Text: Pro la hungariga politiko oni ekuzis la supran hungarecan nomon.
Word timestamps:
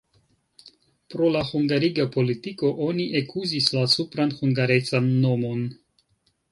Pro 1.13 1.29
la 1.35 1.43
hungariga 1.49 2.07
politiko 2.15 2.73
oni 2.89 3.07
ekuzis 3.21 3.69
la 3.79 3.85
supran 3.97 4.35
hungarecan 4.41 5.17
nomon. 5.27 5.67